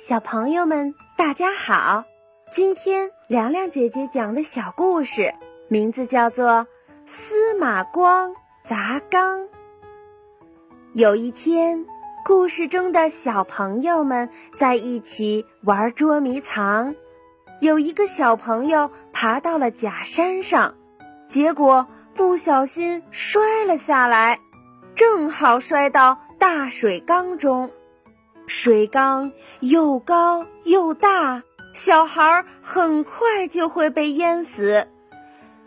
[0.00, 2.04] 小朋友们，大家好！
[2.50, 5.34] 今天凉凉姐姐讲的小故事
[5.68, 6.46] 名字叫做
[7.04, 9.40] 《司马光砸缸》。
[10.94, 11.84] 有一天，
[12.24, 16.94] 故事中的小朋友们在一起玩捉迷藏，
[17.60, 20.76] 有一个小朋友爬到了假山上，
[21.26, 24.40] 结果不小心摔了下来，
[24.94, 27.70] 正好摔到大水缸中。
[28.52, 34.88] 水缸又高又大，小孩很快就会被淹死。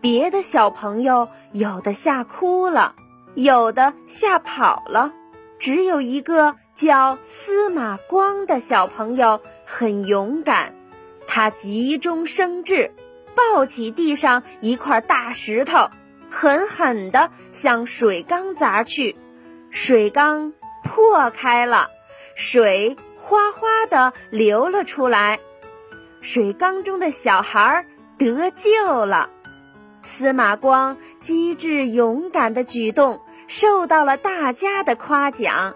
[0.02, 2.96] 别的小朋友有的吓哭了，
[3.36, 5.14] 有的吓跑了，
[5.60, 10.76] 只有一个叫司马光的小朋友很勇敢。
[11.26, 12.92] 他急中生智，
[13.34, 15.88] 抱起地上一块大石头，
[16.30, 19.16] 狠狠地向水缸砸去，
[19.70, 20.52] 水缸
[20.84, 21.88] 破开了。
[22.36, 25.40] 水哗哗地流了出来，
[26.22, 27.86] 水缸中的小孩
[28.18, 29.30] 得救了。
[30.04, 35.76] 司马光机智勇敢的举动受到了大家的夸奖。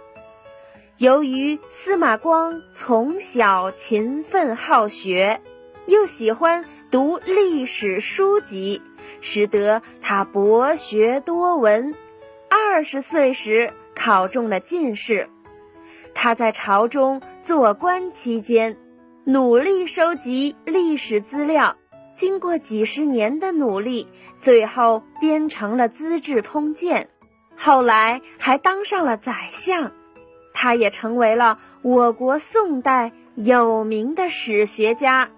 [0.98, 5.42] 由于司马光从小勤奋好学，
[5.86, 8.82] 又喜欢读历史书籍，
[9.22, 11.96] 使得他博学多闻。
[12.50, 15.30] 二十岁时考中了进士。
[16.14, 18.78] 他在朝中做官期间，
[19.26, 21.76] 努力收集历史资料，
[22.14, 24.08] 经过几十年的努力，
[24.38, 27.10] 最后编成了《资治通鉴》，
[27.62, 29.92] 后来还当上了宰相。
[30.54, 35.30] 他也成为了我国宋代有名的史学家。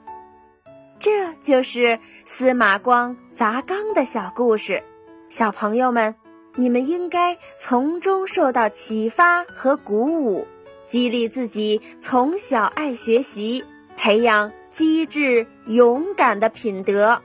[0.98, 4.84] 这就是司马光砸缸的小故事，
[5.28, 6.16] 小朋友们，
[6.60, 10.46] 你们应该从中受到启发和鼓舞。
[10.86, 13.64] 激励自己从小爱学习，
[13.96, 17.22] 培养机智勇敢的品德。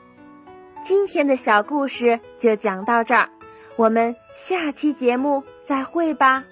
[0.84, 3.28] 今天的小故事就讲到这儿，
[3.74, 6.44] 我们下期节目再会吧。